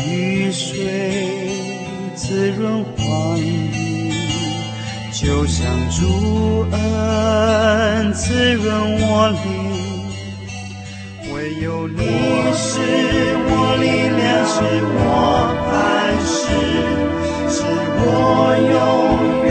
[0.06, 1.26] 雨水
[2.14, 4.12] 滋润黄驴，
[5.12, 8.72] 就像主恩滋润
[9.02, 9.44] 我灵。
[11.34, 12.04] 唯有你
[12.54, 12.78] 是
[13.50, 13.50] 我
[13.82, 13.84] 力
[14.16, 14.62] 量，是
[14.94, 14.98] 我
[15.66, 15.74] 磐
[16.24, 16.38] 石，
[17.50, 17.58] 是
[17.98, 18.06] 我
[18.70, 18.72] 永
[19.44, 19.50] 远。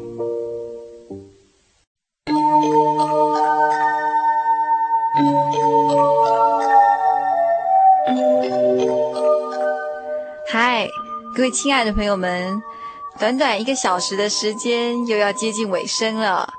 [10.49, 10.87] 嗨，
[11.35, 12.61] 各位亲爱的朋友们，
[13.19, 16.53] 短短一个小时的时间又要接近尾声了。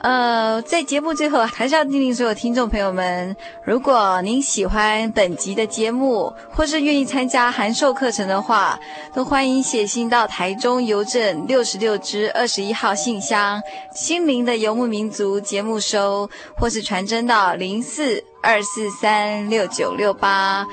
[0.00, 3.34] 呃，在节目最后，还是要叮咛所有听众朋友们，
[3.64, 8.78] 如果您喜欢本集的节目，或是愿意参加函授课程的话，
[9.14, 13.62] 都欢迎写信到台中邮政六十六支二十一号信箱，
[13.94, 20.66] 心灵的游牧民族节目收，或是传真到零四二四三六九六八。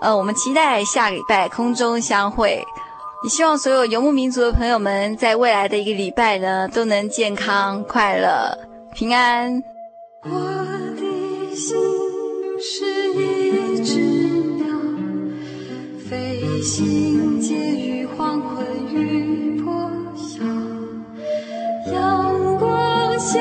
[0.00, 2.64] 呃，我们期待下礼拜空中相会。
[3.24, 8.56] 也希望所有游牧民族的朋友们，在未来的一个礼拜呢，都能健康快乐。
[8.94, 9.62] 平安。
[10.22, 11.76] 我的心
[12.60, 12.84] 是
[13.14, 13.98] 一只
[14.56, 14.66] 鸟，
[16.08, 20.44] 飞行介于黄昏与破晓，
[21.92, 23.38] 阳光下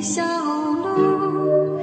[0.00, 1.78] 小路，